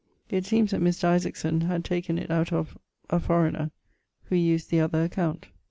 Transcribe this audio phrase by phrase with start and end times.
[0.31, 1.03] It seemes that Mr.
[1.03, 2.75] Isaacson had taken it out of...
[3.11, 3.69] (a foreigner),
[4.23, 5.45] who used the other account.